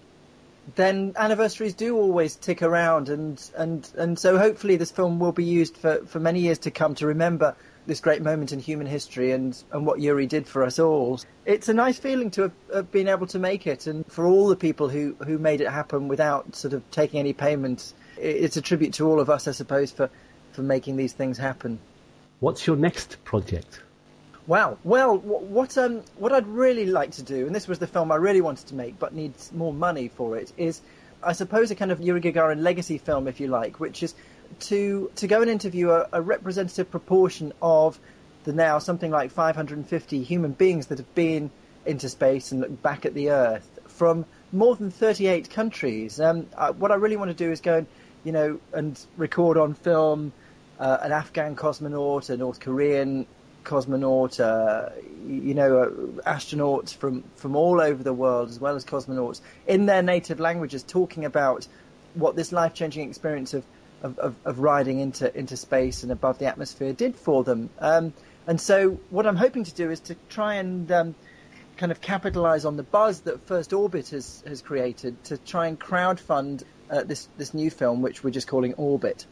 then 0.75 1.13
anniversaries 1.17 1.73
do 1.73 1.97
always 1.97 2.37
tick 2.37 2.61
around, 2.61 3.09
and, 3.09 3.51
and, 3.57 3.89
and 3.97 4.17
so 4.17 4.37
hopefully 4.37 4.77
this 4.77 4.91
film 4.91 5.19
will 5.19 5.33
be 5.33 5.43
used 5.43 5.75
for, 5.75 5.97
for 6.05 6.19
many 6.19 6.39
years 6.39 6.59
to 6.59 6.71
come 6.71 6.95
to 6.95 7.07
remember 7.07 7.55
this 7.87 7.99
great 7.99 8.21
moment 8.21 8.51
in 8.51 8.59
human 8.59 8.87
history 8.87 9.31
and, 9.31 9.61
and 9.71 9.85
what 9.85 9.99
Yuri 9.99 10.27
did 10.27 10.47
for 10.47 10.63
us 10.63 10.79
all. 10.79 11.19
It's 11.45 11.69
a 11.69 11.73
nice 11.73 11.97
feeling 11.97 12.31
to 12.31 12.43
have, 12.43 12.51
have 12.73 12.91
been 12.91 13.07
able 13.07 13.27
to 13.27 13.39
make 13.39 13.67
it, 13.67 13.87
and 13.87 14.05
for 14.07 14.25
all 14.25 14.47
the 14.47 14.55
people 14.55 14.89
who, 14.89 15.15
who 15.25 15.37
made 15.37 15.61
it 15.61 15.69
happen 15.69 16.07
without 16.07 16.55
sort 16.55 16.73
of 16.73 16.89
taking 16.91 17.19
any 17.19 17.33
payment, 17.33 17.93
it's 18.17 18.57
a 18.57 18.61
tribute 18.61 18.93
to 18.95 19.07
all 19.07 19.19
of 19.19 19.29
us, 19.29 19.47
I 19.47 19.51
suppose, 19.51 19.91
for, 19.91 20.09
for 20.53 20.61
making 20.61 20.95
these 20.95 21.13
things 21.13 21.37
happen. 21.37 21.79
What's 22.39 22.65
your 22.65 22.75
next 22.75 23.23
project? 23.23 23.81
Wow. 24.47 24.77
Well, 24.83 25.17
what 25.17 25.77
um, 25.77 26.01
what 26.17 26.31
I'd 26.33 26.47
really 26.47 26.87
like 26.87 27.11
to 27.11 27.23
do, 27.23 27.45
and 27.45 27.55
this 27.55 27.67
was 27.67 27.79
the 27.79 27.87
film 27.87 28.11
I 28.11 28.15
really 28.15 28.41
wanted 28.41 28.67
to 28.67 28.75
make, 28.75 28.97
but 28.97 29.13
needs 29.13 29.51
more 29.53 29.71
money 29.71 30.07
for 30.07 30.35
it, 30.35 30.51
is 30.57 30.81
I 31.23 31.33
suppose 31.33 31.69
a 31.69 31.75
kind 31.75 31.91
of 31.91 32.01
Yuri 32.01 32.21
Gagarin 32.21 32.61
legacy 32.61 32.97
film, 32.97 33.27
if 33.27 33.39
you 33.39 33.47
like, 33.47 33.79
which 33.79 34.01
is 34.01 34.15
to 34.59 35.11
to 35.15 35.27
go 35.27 35.41
and 35.41 35.49
interview 35.49 35.91
a, 35.91 36.07
a 36.13 36.21
representative 36.21 36.89
proportion 36.91 37.53
of 37.61 37.99
the 38.43 38.53
now 38.53 38.79
something 38.79 39.11
like 39.11 39.31
550 39.31 40.23
human 40.23 40.51
beings 40.51 40.87
that 40.87 40.97
have 40.97 41.15
been 41.15 41.51
into 41.85 42.09
space 42.09 42.51
and 42.51 42.61
look 42.61 42.81
back 42.81 43.05
at 43.05 43.13
the 43.13 43.31
Earth 43.31 43.79
from 43.87 44.25
more 44.51 44.75
than 44.75 44.91
38 44.91 45.49
countries. 45.49 46.19
Um, 46.19 46.47
I, 46.57 46.71
what 46.71 46.91
I 46.91 46.95
really 46.95 47.17
want 47.17 47.29
to 47.29 47.35
do 47.35 47.51
is 47.51 47.61
go 47.61 47.77
and 47.77 47.87
you 48.23 48.31
know 48.31 48.59
and 48.73 48.99
record 49.17 49.57
on 49.57 49.73
film 49.73 50.33
uh, 50.79 50.97
an 51.01 51.11
Afghan 51.11 51.55
cosmonaut, 51.55 52.29
a 52.29 52.37
North 52.37 52.59
Korean 52.59 53.27
cosmonaut, 53.63 54.39
uh, 54.39 54.89
you 55.27 55.53
know, 55.53 55.79
uh, 55.79 55.87
astronauts 56.29 56.95
from, 56.95 57.23
from 57.35 57.55
all 57.55 57.79
over 57.79 58.01
the 58.03 58.13
world, 58.13 58.49
as 58.49 58.59
well 58.59 58.75
as 58.75 58.83
cosmonauts, 58.83 59.41
in 59.67 59.85
their 59.85 60.01
native 60.01 60.39
languages, 60.39 60.83
talking 60.83 61.25
about 61.25 61.67
what 62.15 62.35
this 62.35 62.51
life 62.51 62.73
changing 62.73 63.07
experience 63.07 63.53
of, 63.53 63.63
of, 64.01 64.19
of, 64.19 64.35
of, 64.45 64.59
riding 64.59 64.99
into, 64.99 65.35
into 65.37 65.57
space 65.57 66.03
and 66.03 66.11
above 66.11 66.39
the 66.39 66.45
atmosphere 66.45 66.93
did 66.93 67.15
for 67.15 67.43
them. 67.43 67.69
Um, 67.79 68.13
and 68.47 68.59
so, 68.59 68.99
what 69.09 69.27
I'm 69.27 69.35
hoping 69.35 69.63
to 69.65 69.73
do 69.73 69.91
is 69.91 69.99
to 70.01 70.15
try 70.29 70.55
and 70.55 70.91
um, 70.91 71.15
kind 71.77 71.91
of 71.91 72.01
capitalize 72.01 72.65
on 72.65 72.77
the 72.77 72.83
buzz 72.83 73.21
that 73.21 73.45
First 73.47 73.73
Orbit 73.73 74.09
has, 74.09 74.43
has 74.47 74.61
created 74.61 75.23
to 75.25 75.37
try 75.37 75.67
and 75.67 75.79
crowdfund 75.79 76.63
uh, 76.89 77.03
this, 77.03 77.27
this 77.37 77.53
new 77.53 77.69
film, 77.69 78.01
which 78.01 78.23
we're 78.23 78.31
just 78.31 78.47
calling 78.47 78.73
Orbit. 78.75 79.25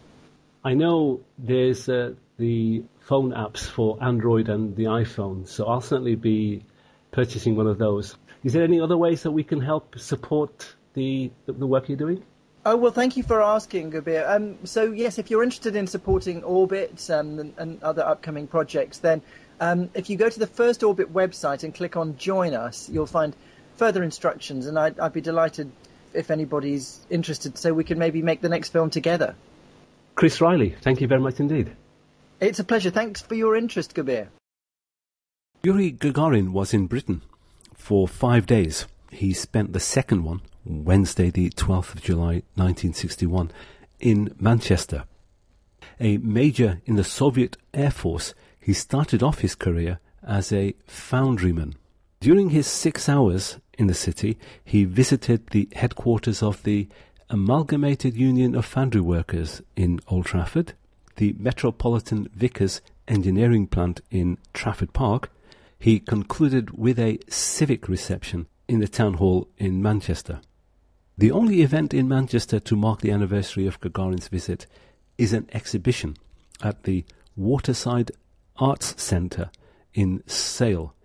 I 0.64 0.74
know 0.74 1.22
there's 1.38 1.88
uh, 1.88 2.14
the 2.38 2.84
phone 3.00 3.32
apps 3.32 3.60
for 3.60 3.98
Android 4.04 4.50
and 4.50 4.76
the 4.76 4.86
iPhone, 4.86 5.48
so 5.48 5.66
I'll 5.66 5.82
certainly 5.82 6.16
be 6.16 6.64
purchasing 7.12 7.56
one 7.56 7.68
of 7.68 7.78
those. 7.78 8.16
Is 8.44 8.54
there 8.54 8.64
any 8.64 8.80
other 8.80 8.98
ways 8.98 9.24
that 9.24 9.32
we 9.32 9.44
can 9.44 9.62
help 9.62 10.00
support 10.00 10.76
the 10.94 11.32
the 11.46 11.68
work 11.68 11.90
you're 11.90 11.98
doing? 11.98 12.24
Oh 12.66 12.76
well, 12.76 12.92
thank 12.92 13.16
you 13.16 13.24
for 13.24 13.42
asking, 13.42 13.92
Gurbir. 13.92 14.30
Um, 14.30 14.58
so 14.66 14.92
yes, 14.92 15.18
if 15.18 15.32
you're 15.32 15.44
interested 15.44 15.76
in 15.76 15.88
supporting 15.88 16.44
Orbit 16.44 17.10
um, 17.10 17.40
and, 17.40 17.54
and, 17.58 17.84
other 17.84 18.06
upcoming 18.06 18.48
projects, 18.48 18.98
then 18.98 19.22
um, 19.62 19.90
if 19.94 20.10
you 20.10 20.18
go 20.18 20.30
to 20.30 20.40
the 20.40 20.48
First 20.48 20.84
Orbit 20.84 21.14
website 21.14 21.64
and 21.64 21.74
click 21.74 21.96
on 21.96 22.18
Join 22.18 22.54
Us, 22.54 22.90
you'll 22.90 23.06
find 23.06 23.34
further 23.78 24.04
instructions, 24.04 24.66
and 24.66 24.78
I'd, 24.78 25.00
I'd 25.00 25.14
be 25.14 25.22
delighted 25.22 25.72
if 26.14 26.32
anybody's 26.32 27.00
interested, 27.10 27.58
so 27.58 27.74
we 27.74 27.84
can 27.86 27.98
maybe 27.98 28.22
make 28.22 28.42
the 28.42 28.50
next 28.50 28.70
film 28.70 28.90
together. 28.90 29.36
Chris 30.16 30.42
Riley, 30.42 30.76
thank 30.82 31.00
you 31.00 31.08
very 31.08 31.22
much 31.22 31.40
indeed. 31.40 31.72
It's 32.42 32.60
a 32.60 32.64
pleasure. 32.64 32.90
Thanks 32.90 33.22
for 33.22 33.36
your 33.36 33.56
interest, 33.56 33.96
Gurbir. 33.96 34.28
Yuri 35.64 35.92
Gagarin 35.92 36.52
was 36.52 36.74
in 36.74 36.88
Britain 36.88 37.22
for 37.74 38.08
five 38.08 38.46
days. 38.46 38.86
He 39.12 39.34
spent 39.34 39.74
the 39.74 39.80
second 39.80 40.24
one, 40.24 40.42
Wednesday, 40.70 41.32
the 41.32 41.50
12th 41.50 41.96
of 41.96 42.02
July 42.04 42.44
1961, 42.56 43.52
in 44.00 44.34
Manchester. 44.40 45.04
A 46.00 46.18
major 46.18 46.82
in 46.86 46.96
the 46.96 47.04
Soviet 47.04 47.58
Air 47.74 47.92
Force, 47.92 48.34
he 48.60 48.74
started 48.74 49.24
off 49.24 49.40
his 49.40 49.56
career 49.56 50.00
as 50.26 50.52
a 50.52 50.76
foundryman. 50.88 51.74
During 52.20 52.52
his 52.52 52.68
six 52.68 53.10
hours 53.10 53.58
in 53.78 53.88
the 53.88 53.94
city, 53.94 54.38
he 54.64 54.86
visited 54.86 55.48
the 55.48 55.68
headquarters 55.74 56.44
of 56.44 56.62
the 56.64 56.88
Amalgamated 57.30 58.16
Union 58.16 58.56
of 58.56 58.66
Foundry 58.66 59.02
Workers 59.02 59.62
in 59.76 60.00
Old 60.08 60.26
Trafford, 60.26 60.74
the 61.16 61.36
Metropolitan 61.38 62.30
Vickers 62.34 62.82
engineering 63.08 63.68
plant 63.68 64.02
in 64.12 64.38
Trafford 64.54 64.94
Park. 64.94 65.32
He 65.80 66.00
concluded 66.00 66.78
with 66.78 67.00
a 67.00 67.20
civic 67.28 67.88
reception 67.88 68.48
in 68.68 68.80
the 68.80 68.88
town 68.88 69.16
hall 69.16 69.48
in 69.58 69.82
Manchester. 69.82 70.42
The 71.20 71.32
only 71.32 71.64
event 71.64 71.94
in 71.94 72.08
Manchester 72.08 72.62
to 72.62 72.78
mark 72.78 73.02
the 73.02 73.12
anniversary 73.12 73.68
of 73.68 73.82
Gagarin's 73.82 74.30
visit 74.30 74.66
is 75.18 75.34
an 75.34 75.50
exhibition 75.52 76.16
at 76.64 76.84
the 76.84 77.04
Waterside 77.36 78.12
Arts 78.56 78.96
Centre 79.04 79.52
in 79.94 80.24
Sale, 80.28 80.96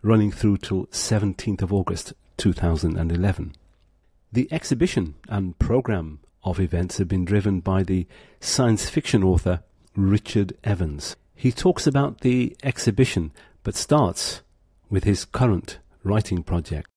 running 0.00 0.30
through 0.30 0.58
till 0.58 0.86
17th 0.86 1.60
of 1.60 1.72
August 1.72 2.12
2011. 2.36 3.56
The 4.32 4.46
exhibition 4.52 5.16
and 5.28 5.58
programme 5.58 6.20
of 6.44 6.60
events 6.60 6.98
have 6.98 7.08
been 7.08 7.24
driven 7.24 7.58
by 7.58 7.82
the 7.82 8.06
science 8.38 8.88
fiction 8.88 9.24
author 9.24 9.64
Richard 9.96 10.56
Evans. 10.62 11.16
He 11.34 11.50
talks 11.50 11.84
about 11.84 12.20
the 12.20 12.56
exhibition 12.62 13.32
but 13.64 13.74
starts 13.74 14.40
with 14.88 15.02
his 15.02 15.24
current 15.24 15.80
writing 16.04 16.44
project. 16.44 16.93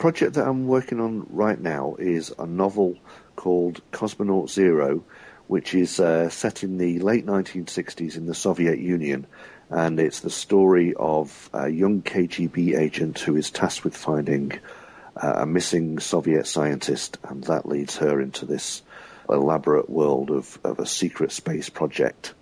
Project 0.00 0.32
that 0.36 0.48
I'm 0.48 0.66
working 0.66 0.98
on 0.98 1.26
right 1.28 1.60
now 1.60 1.96
is 1.98 2.32
a 2.38 2.46
novel 2.46 2.96
called 3.36 3.82
Cosmonaut 3.92 4.48
Zero, 4.48 5.04
which 5.46 5.74
is 5.74 6.00
uh, 6.00 6.30
set 6.30 6.64
in 6.64 6.78
the 6.78 7.00
late 7.00 7.26
1960s 7.26 8.16
in 8.16 8.24
the 8.24 8.34
Soviet 8.34 8.78
Union, 8.78 9.26
and 9.68 10.00
it's 10.00 10.20
the 10.20 10.30
story 10.30 10.94
of 10.94 11.50
a 11.52 11.68
young 11.68 12.00
KGB 12.00 12.78
agent 12.78 13.18
who 13.18 13.36
is 13.36 13.50
tasked 13.50 13.84
with 13.84 13.94
finding 13.94 14.52
uh, 15.16 15.34
a 15.40 15.44
missing 15.44 15.98
Soviet 15.98 16.46
scientist, 16.46 17.18
and 17.24 17.44
that 17.44 17.66
leads 17.66 17.98
her 17.98 18.22
into 18.22 18.46
this 18.46 18.80
elaborate 19.28 19.90
world 19.90 20.30
of, 20.30 20.58
of 20.64 20.78
a 20.78 20.86
secret 20.86 21.30
space 21.30 21.68
project. 21.68 22.32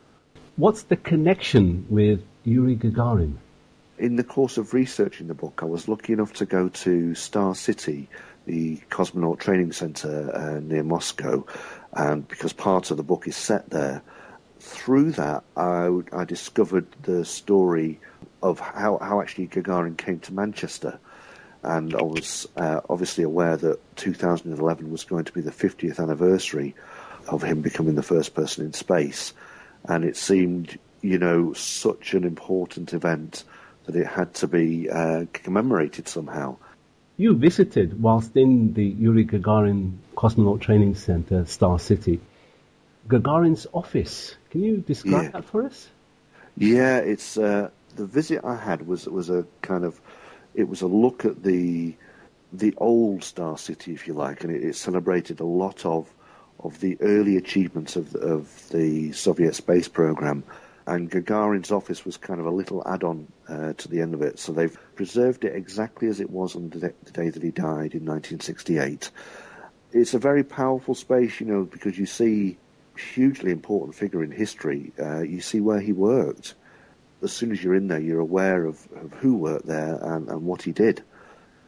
What's 0.54 0.84
the 0.84 0.96
connection 0.96 1.86
with 1.90 2.22
Yuri 2.44 2.76
Gagarin? 2.76 3.38
In 3.98 4.14
the 4.14 4.24
course 4.24 4.58
of 4.58 4.74
researching 4.74 5.26
the 5.26 5.34
book, 5.34 5.58
I 5.60 5.64
was 5.64 5.88
lucky 5.88 6.12
enough 6.12 6.32
to 6.34 6.46
go 6.46 6.68
to 6.68 7.16
Star 7.16 7.56
City, 7.56 8.08
the 8.46 8.76
cosmonaut 8.90 9.40
training 9.40 9.72
center 9.72 10.30
uh, 10.32 10.60
near 10.60 10.84
Moscow, 10.84 11.44
and 11.92 12.26
because 12.28 12.52
part 12.52 12.92
of 12.92 12.96
the 12.96 13.02
book 13.02 13.26
is 13.26 13.34
set 13.34 13.70
there, 13.70 14.02
through 14.60 15.12
that 15.12 15.42
I, 15.56 15.90
I 16.12 16.24
discovered 16.24 16.86
the 17.02 17.24
story 17.24 17.98
of 18.40 18.60
how, 18.60 18.98
how 18.98 19.20
actually 19.20 19.48
Gagarin 19.48 19.98
came 19.98 20.20
to 20.20 20.32
Manchester. 20.32 21.00
And 21.64 21.92
I 21.92 22.02
was 22.02 22.46
uh, 22.56 22.80
obviously 22.88 23.24
aware 23.24 23.56
that 23.56 23.96
2011 23.96 24.92
was 24.92 25.02
going 25.02 25.24
to 25.24 25.32
be 25.32 25.40
the 25.40 25.50
50th 25.50 25.98
anniversary 25.98 26.76
of 27.26 27.42
him 27.42 27.62
becoming 27.62 27.96
the 27.96 28.04
first 28.04 28.34
person 28.34 28.64
in 28.64 28.72
space, 28.72 29.34
and 29.86 30.04
it 30.04 30.16
seemed, 30.16 30.78
you 31.02 31.18
know, 31.18 31.52
such 31.52 32.14
an 32.14 32.22
important 32.22 32.92
event 32.92 33.42
that 33.88 33.96
it 33.96 34.06
had 34.06 34.34
to 34.34 34.46
be 34.46 34.90
uh, 34.90 35.24
commemorated 35.32 36.06
somehow. 36.08 36.56
You 37.16 37.34
visited, 37.34 38.00
whilst 38.02 38.36
in 38.36 38.74
the 38.74 38.84
Yuri 38.84 39.24
Gagarin 39.24 39.96
Cosmonaut 40.14 40.60
Training 40.60 40.94
Center, 40.94 41.46
Star 41.46 41.78
City, 41.78 42.20
Gagarin's 43.08 43.66
office. 43.72 44.36
Can 44.50 44.62
you 44.62 44.76
describe 44.76 45.24
yeah. 45.24 45.30
that 45.30 45.44
for 45.46 45.64
us? 45.64 45.88
Yeah, 46.58 46.98
it's 46.98 47.38
uh, 47.38 47.70
the 47.96 48.04
visit 48.04 48.44
I 48.44 48.56
had 48.56 48.86
was 48.86 49.06
was 49.06 49.30
a 49.30 49.46
kind 49.62 49.84
of 49.84 49.98
it 50.54 50.68
was 50.68 50.82
a 50.82 50.86
look 50.86 51.24
at 51.24 51.42
the 51.42 51.94
the 52.52 52.74
old 52.76 53.24
Star 53.24 53.56
City, 53.56 53.94
if 53.94 54.06
you 54.06 54.12
like, 54.12 54.44
and 54.44 54.54
it, 54.54 54.62
it 54.62 54.76
celebrated 54.76 55.40
a 55.40 55.46
lot 55.46 55.86
of 55.86 56.12
of 56.60 56.78
the 56.80 56.98
early 57.00 57.38
achievements 57.38 57.96
of 57.96 58.14
of 58.14 58.68
the 58.68 59.12
Soviet 59.12 59.54
space 59.54 59.88
program. 59.88 60.44
And 60.88 61.10
Gagarin's 61.10 61.70
office 61.70 62.04
was 62.04 62.16
kind 62.16 62.40
of 62.40 62.46
a 62.46 62.50
little 62.50 62.82
add-on 62.86 63.30
uh, 63.48 63.74
to 63.74 63.88
the 63.88 64.00
end 64.00 64.14
of 64.14 64.22
it. 64.22 64.38
So 64.38 64.52
they've 64.52 64.76
preserved 64.94 65.44
it 65.44 65.54
exactly 65.54 66.08
as 66.08 66.20
it 66.20 66.30
was 66.30 66.56
on 66.56 66.70
the, 66.70 66.78
the 67.04 67.10
day 67.12 67.30
that 67.30 67.42
he 67.42 67.50
died 67.50 67.94
in 67.94 68.04
1968. 68.04 69.10
It's 69.92 70.14
a 70.14 70.18
very 70.18 70.44
powerful 70.44 70.94
space, 70.94 71.40
you 71.40 71.46
know, 71.46 71.64
because 71.64 71.98
you 71.98 72.06
see 72.06 72.58
hugely 73.14 73.52
important 73.52 73.94
figure 73.94 74.22
in 74.22 74.30
history. 74.30 74.92
Uh, 74.98 75.20
you 75.20 75.40
see 75.40 75.60
where 75.60 75.80
he 75.80 75.92
worked 75.92 76.54
as 77.22 77.32
soon 77.32 77.52
as 77.52 77.62
you're 77.62 77.74
in 77.74 77.88
there, 77.88 77.98
you're 77.98 78.20
aware 78.20 78.64
of, 78.64 78.86
of 78.96 79.12
who 79.14 79.36
worked 79.36 79.66
there 79.66 79.98
and, 80.02 80.28
and 80.28 80.42
what 80.42 80.62
he 80.62 80.72
did. 80.72 81.02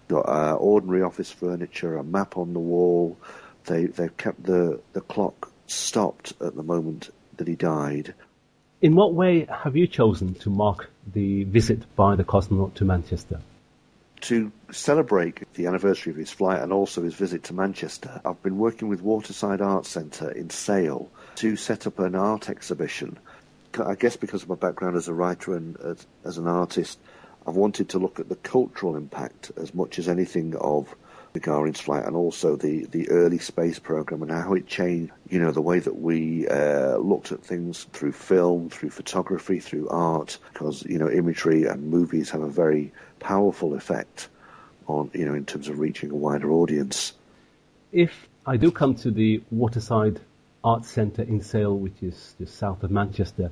Got 0.09 0.29
uh, 0.29 0.55
ordinary 0.55 1.03
office 1.03 1.31
furniture, 1.31 1.97
a 1.97 2.05
map 2.05 2.37
on 2.37 2.53
the 2.53 2.61
wall. 2.61 3.17
They 3.65 3.87
they've 3.87 4.17
kept 4.17 4.43
the 4.43 4.81
the 4.93 5.01
clock 5.01 5.53
stopped 5.67 6.33
at 6.41 6.57
the 6.57 6.63
moment 6.63 7.11
that 7.37 7.47
he 7.47 7.55
died. 7.55 8.15
In 8.83 8.95
what 8.95 9.13
way 9.15 9.47
have 9.47 9.77
you 9.77 9.87
chosen 9.87 10.35
to 10.37 10.51
mark 10.51 10.91
the 11.13 11.45
visit 11.45 11.83
by 11.97 12.17
the 12.17 12.25
cosmonaut 12.25 12.75
to 12.75 12.85
Manchester? 12.85 13.41
To 14.23 14.53
celebrate 14.71 15.53
the 15.55 15.67
anniversary 15.67 16.13
of 16.13 16.17
his 16.17 16.31
flight 16.31 16.63
and 16.63 16.73
also 16.73 17.03
his 17.03 17.15
visit 17.15 17.45
to 17.45 17.55
Manchester, 17.55 18.21
I've 18.25 18.43
been 18.43 18.59
working 18.59 18.89
with 18.89 19.03
Waterside 19.03 19.61
Arts 19.61 19.89
Centre 19.89 20.31
in 20.31 20.51
Sale 20.51 21.11
to 21.37 21.57
set 21.57 21.87
up 21.87 21.99
an 21.99 22.15
art 22.15 22.49
exhibition 22.49 23.19
I 23.79 23.95
guess 23.95 24.17
because 24.17 24.43
of 24.43 24.49
my 24.49 24.57
background 24.57 24.97
as 24.97 25.09
a 25.09 25.15
writer 25.15 25.55
and 25.55 25.77
as, 25.81 26.07
as, 26.25 26.39
an 26.39 26.49
artist, 26.49 26.99
I've 27.47 27.55
wanted 27.55 27.89
to 27.91 27.99
look 27.99 28.19
at 28.19 28.29
the 28.29 28.37
cultural 28.37 28.97
impact 28.97 29.53
as 29.57 29.75
much 29.75 29.99
as 29.99 30.09
anything 30.09 30.57
of 30.57 30.95
Gagarin's 31.35 31.81
flight 31.81 32.05
and 32.05 32.17
also 32.17 32.57
the, 32.57 32.87
the 32.87 33.09
early 33.11 33.39
space 33.39 33.79
program 33.79 34.23
and 34.23 34.31
how 34.31 34.55
it 34.55 34.67
changed, 34.67 35.13
you 35.29 35.39
know, 35.39 35.53
the 35.53 35.61
way 35.61 35.79
that 35.79 36.01
we 36.01 36.49
uh, 36.49 36.97
looked 36.97 37.33
at 37.33 37.43
things 37.45 37.85
through 37.93 38.13
film, 38.13 38.71
through 38.71 38.91
photography, 38.91 39.61
through 39.61 39.89
art, 39.89 40.39
because, 40.53 40.85
you 40.85 40.99
know, 40.99 41.11
imagery 41.11 41.65
and 41.65 41.91
movies 41.91 42.31
have 42.31 42.43
a 42.43 42.49
very 42.49 42.93
powerful 43.19 43.75
effect 43.75 44.29
on, 44.87 45.11
you 45.15 45.25
know, 45.27 45.35
in 45.35 45.45
terms 45.45 45.69
of 45.69 45.79
reaching 45.79 46.11
a 46.11 46.17
wider 46.17 46.51
audience. 46.51 47.13
If 47.93 48.29
I 48.47 48.57
do 48.57 48.71
come 48.71 48.95
to 48.97 49.11
the 49.11 49.43
Waterside 49.51 50.21
Arts 50.63 50.91
Centre 50.91 51.23
in 51.23 51.41
Sale, 51.41 51.77
which 51.77 52.03
is 52.03 52.35
just 52.39 52.57
south 52.57 52.83
of 52.83 52.91
Manchester. 52.91 53.51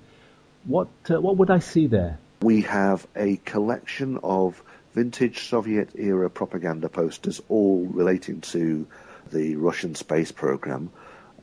What 0.64 0.88
uh, 1.11 1.20
what 1.20 1.37
would 1.37 1.50
I 1.50 1.58
see 1.58 1.87
there? 1.87 2.18
We 2.42 2.62
have 2.62 3.06
a 3.16 3.37
collection 3.44 4.18
of 4.23 4.62
vintage 4.99 5.47
Soviet 5.47 5.90
era 5.95 6.28
propaganda 6.28 6.88
posters, 6.88 7.40
all 7.49 7.87
relating 7.87 8.40
to 8.40 8.85
the 9.31 9.55
Russian 9.55 9.95
space 9.95 10.33
program, 10.33 10.90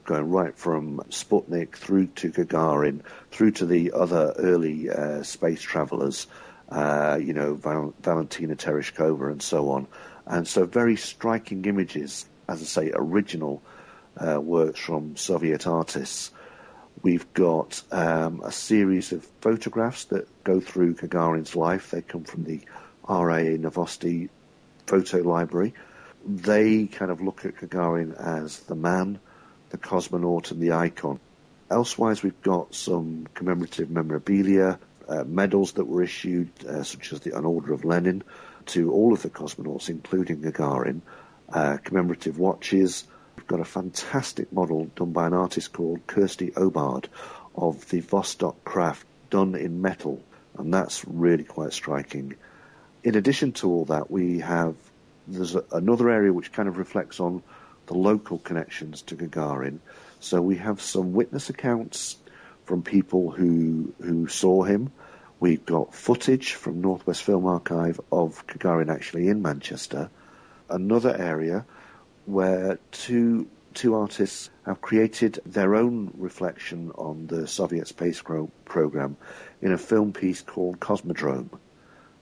going 0.03 0.29
right 0.29 0.53
from 0.57 0.97
Sputnik 1.09 1.77
through 1.77 2.07
to 2.07 2.31
Gagarin, 2.31 2.99
through 3.31 3.51
to 3.51 3.65
the 3.65 3.93
other 3.93 4.33
early 4.37 4.89
uh, 4.89 5.23
space 5.23 5.61
travelers, 5.61 6.27
uh, 6.67 7.17
you 7.21 7.31
know, 7.31 7.53
Val- 7.53 7.93
Valentina 8.01 8.57
Tereshkova 8.57 9.31
and 9.31 9.41
so 9.41 9.69
on. 9.69 9.87
And 10.25 10.45
so 10.45 10.65
very 10.65 10.97
striking 10.97 11.63
images, 11.63 12.25
as 12.49 12.61
I 12.61 12.65
say, 12.65 12.91
original 12.93 13.63
uh, 14.17 14.41
works 14.41 14.81
from 14.81 15.15
Soviet 15.15 15.65
artists. 15.65 16.31
We've 17.03 17.33
got 17.33 17.81
um, 17.93 18.41
a 18.43 18.51
series 18.51 19.13
of 19.13 19.25
photographs 19.39 20.03
that 20.05 20.27
go 20.43 20.59
through 20.59 20.95
Gagarin's 20.95 21.55
life. 21.55 21.91
They 21.91 22.01
come 22.01 22.25
from 22.25 22.43
the 22.43 22.59
RIA 23.09 23.57
Novosti 23.57 24.29
photo 24.87 25.17
library. 25.17 25.73
They 26.25 26.85
kind 26.87 27.11
of 27.11 27.21
look 27.21 27.45
at 27.45 27.55
Gagarin 27.55 28.15
as 28.19 28.59
the 28.61 28.75
man, 28.75 29.19
the 29.69 29.77
cosmonaut, 29.77 30.51
and 30.51 30.61
the 30.61 30.73
icon. 30.73 31.19
Elsewise, 31.69 32.23
we've 32.23 32.41
got 32.41 32.73
some 32.73 33.27
commemorative 33.33 33.89
memorabilia, 33.89 34.79
uh, 35.07 35.23
medals 35.23 35.73
that 35.73 35.85
were 35.85 36.03
issued, 36.03 36.49
uh, 36.67 36.83
such 36.83 37.13
as 37.13 37.19
the 37.21 37.37
An 37.37 37.45
Order 37.45 37.73
of 37.73 37.85
Lenin, 37.85 38.23
to 38.67 38.91
all 38.91 39.13
of 39.13 39.21
the 39.21 39.29
cosmonauts, 39.29 39.89
including 39.89 40.41
Gagarin, 40.41 41.01
uh, 41.49 41.77
commemorative 41.83 42.39
watches. 42.39 43.05
We've 43.35 43.47
got 43.47 43.59
a 43.59 43.65
fantastic 43.65 44.51
model 44.51 44.85
done 44.95 45.11
by 45.11 45.27
an 45.27 45.33
artist 45.33 45.73
called 45.73 46.07
Kirsty 46.07 46.51
Obard 46.51 47.05
of 47.55 47.87
the 47.89 48.01
Vostok 48.01 48.55
craft 48.63 49.05
done 49.29 49.55
in 49.55 49.81
metal, 49.81 50.21
and 50.57 50.73
that's 50.73 51.05
really 51.05 51.43
quite 51.43 51.73
striking. 51.73 52.35
In 53.05 53.13
addition 53.13 53.51
to 53.51 53.69
all 53.69 53.85
that, 53.85 54.09
we 54.09 54.39
have 54.39 54.75
there's 55.27 55.53
a, 55.53 55.63
another 55.71 56.09
area 56.09 56.33
which 56.33 56.51
kind 56.51 56.67
of 56.67 56.79
reflects 56.79 57.19
on 57.19 57.43
the 57.85 57.93
local 57.93 58.39
connections 58.39 59.03
to 59.03 59.15
Gagarin. 59.15 59.77
So 60.19 60.41
we 60.41 60.55
have 60.55 60.81
some 60.81 61.13
witness 61.13 61.51
accounts 61.51 62.17
from 62.63 62.81
people 62.81 63.29
who 63.29 63.93
who 64.01 64.27
saw 64.27 64.63
him. 64.63 64.91
We've 65.39 65.63
got 65.63 65.93
footage 65.93 66.53
from 66.53 66.81
Northwest 66.81 67.21
Film 67.21 67.45
Archive 67.45 68.01
of 68.11 68.47
Gagarin 68.47 68.91
actually 68.91 69.27
in 69.27 69.43
Manchester. 69.43 70.09
Another 70.67 71.15
area 71.15 71.63
where 72.25 72.79
two 72.91 73.47
two 73.75 73.93
artists 73.93 74.49
have 74.65 74.81
created 74.81 75.39
their 75.45 75.75
own 75.75 76.11
reflection 76.17 76.91
on 76.95 77.27
the 77.27 77.45
Soviet 77.45 77.87
space 77.87 78.23
program 78.65 79.15
in 79.61 79.71
a 79.73 79.77
film 79.77 80.11
piece 80.11 80.41
called 80.41 80.79
Cosmodrome. 80.79 81.51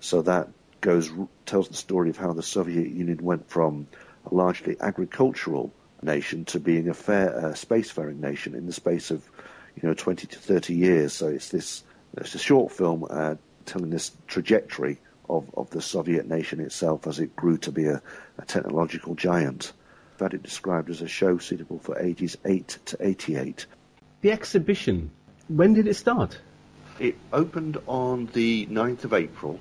So 0.02 0.22
that 0.24 0.50
goes 0.84 1.10
tells 1.46 1.70
the 1.70 1.74
story 1.74 2.10
of 2.10 2.18
how 2.18 2.34
the 2.34 2.44
Soviet 2.44 2.90
Union 2.90 3.18
went 3.24 3.50
from 3.50 3.88
a 4.30 4.36
largely 4.36 4.76
agricultural 4.82 5.74
nation 6.04 6.46
to 6.46 6.60
being 6.60 6.90
a 6.90 6.94
fair 6.94 7.36
uh, 7.36 7.42
spacefaring 7.54 8.20
nation 8.20 8.54
in 8.54 8.68
the 8.68 8.74
space 8.74 9.10
of 9.10 9.28
you 9.76 9.88
know 9.88 9.96
20 9.96 10.28
to 10.28 10.38
30 10.38 10.76
years. 10.76 11.14
So 11.14 11.28
it's 11.30 11.50
this 11.50 11.84
it's 12.18 12.36
a 12.36 12.40
short 12.40 12.72
film 12.72 13.08
uh, 13.10 13.36
telling 13.66 13.90
this 13.90 14.12
trajectory 14.28 15.00
of, 15.30 15.50
of 15.56 15.70
the 15.72 15.82
Soviet 15.82 16.28
nation 16.28 16.60
itself 16.60 17.08
as 17.08 17.20
it 17.20 17.36
grew 17.36 17.58
to 17.60 17.72
be 17.72 17.86
a, 17.86 18.02
a 18.38 18.46
technological 18.46 19.16
giant. 19.16 19.72
I've 20.16 20.20
had 20.20 20.34
it 20.34 20.44
described 20.44 20.90
as 20.90 21.02
a 21.02 21.08
show 21.08 21.38
suitable 21.38 21.80
for 21.80 21.98
ages 21.98 22.38
8 22.46 22.78
to 22.86 22.98
88. 23.00 23.66
The 24.22 24.32
exhibition, 24.32 25.10
when 25.48 25.74
did 25.74 25.88
it 25.88 25.96
start? 25.96 26.40
It 27.00 27.16
opened 27.32 27.78
on 27.88 28.28
the 28.34 28.68
9th 28.68 29.06
of 29.06 29.14
April. 29.14 29.60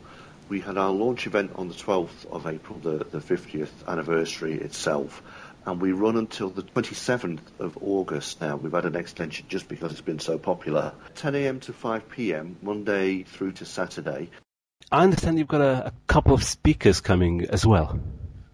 We 0.52 0.60
had 0.60 0.76
our 0.76 0.90
launch 0.90 1.26
event 1.26 1.52
on 1.54 1.68
the 1.68 1.74
12th 1.74 2.30
of 2.30 2.46
April, 2.46 2.78
the, 2.78 3.06
the 3.10 3.20
50th 3.20 3.70
anniversary 3.88 4.60
itself 4.60 5.22
and 5.64 5.80
we 5.80 5.92
run 5.92 6.18
until 6.18 6.50
the 6.50 6.62
27th 6.62 7.40
of 7.58 7.78
August 7.80 8.38
now. 8.42 8.56
We've 8.56 8.70
had 8.70 8.84
an 8.84 8.94
extension 8.94 9.46
just 9.48 9.66
because 9.66 9.92
it's 9.92 10.02
been 10.02 10.18
so 10.18 10.36
popular. 10.36 10.92
10 11.14 11.36
a.m. 11.36 11.60
to 11.60 11.72
5 11.72 12.06
p.m., 12.10 12.58
Monday 12.60 13.22
through 13.22 13.52
to 13.52 13.64
Saturday. 13.64 14.28
I 14.90 15.04
understand 15.04 15.38
you've 15.38 15.48
got 15.48 15.62
a, 15.62 15.86
a, 15.86 15.92
couple 16.06 16.34
of 16.34 16.44
speakers 16.44 17.00
coming 17.00 17.46
as 17.46 17.64
well. 17.64 17.98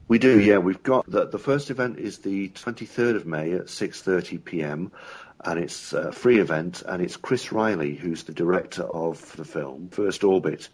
We 0.07 0.21
do, 0.21 0.39
yeah. 0.39 0.59
We've 0.59 0.81
got 0.81 1.11
the, 1.11 1.27
the 1.27 1.41
first 1.41 1.69
event 1.69 1.99
is 1.99 2.19
the 2.19 2.51
23rd 2.51 3.17
of 3.17 3.27
May 3.27 3.55
at 3.55 3.65
6:30 3.67 4.45
p.m. 4.45 4.93
and 5.45 5.59
it's 5.59 5.93
a 5.93 6.13
free 6.13 6.39
event, 6.39 6.85
and 6.87 7.03
it's 7.03 7.17
Chris 7.17 7.51
Riley 7.51 7.97
who's 7.97 8.23
the 8.23 8.33
director 8.33 8.85
of 8.85 9.35
the 9.35 9.45
film 9.45 9.89
First 9.89 10.23
Orbit. 10.23 10.69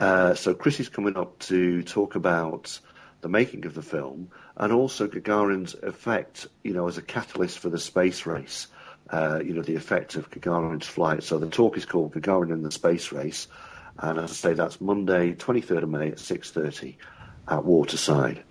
Uh, 0.00 0.34
so 0.34 0.54
Chris 0.54 0.80
is 0.80 0.88
coming 0.88 1.16
up 1.16 1.38
to 1.40 1.82
talk 1.82 2.14
about 2.14 2.78
the 3.20 3.28
making 3.28 3.66
of 3.66 3.74
the 3.74 3.82
film, 3.82 4.30
and 4.56 4.72
also 4.72 5.08
Gagarin's 5.08 5.74
effect, 5.74 6.46
you 6.62 6.72
know, 6.72 6.86
as 6.88 6.98
a 6.98 7.02
catalyst 7.02 7.58
for 7.58 7.68
the 7.68 7.78
space 7.78 8.26
race. 8.26 8.68
Uh, 9.10 9.40
you 9.42 9.54
know, 9.54 9.62
the 9.62 9.74
effect 9.74 10.16
of 10.16 10.30
Gagarin's 10.30 10.86
flight. 10.86 11.22
So 11.22 11.38
the 11.38 11.48
talk 11.48 11.78
is 11.78 11.86
called 11.86 12.12
Gagarin 12.12 12.52
and 12.52 12.62
the 12.62 12.70
Space 12.70 13.10
Race, 13.10 13.48
and 13.98 14.18
as 14.18 14.30
I 14.30 14.34
say, 14.34 14.54
that's 14.54 14.80
Monday, 14.80 15.32
23rd 15.34 15.82
of 15.82 15.88
May 15.88 16.08
at 16.08 16.18
6:30 16.18 16.96
at 17.48 17.64
Waterside. 17.64 18.42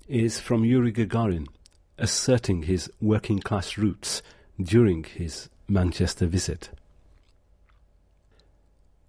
is 0.07 0.39
from 0.39 0.65
Yuri 0.65 0.91
Gagarin, 0.91 1.47
asserting 1.97 2.63
his 2.63 2.91
working 3.01 3.39
class 3.39 3.77
roots 3.77 4.21
during 4.61 5.03
his 5.03 5.49
Manchester 5.67 6.25
visit. 6.25 6.69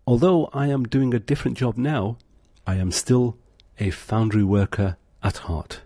Although 0.07 0.49
I 0.53 0.68
am 0.68 0.85
doing 0.85 1.12
a 1.12 1.18
different 1.18 1.59
job 1.59 1.77
now, 1.77 2.16
I 2.66 2.77
am 2.77 2.92
still 2.92 3.37
a 3.81 3.90
foundry 3.90 4.44
worker 4.44 4.96
at 5.22 5.38
heart. 5.38 5.81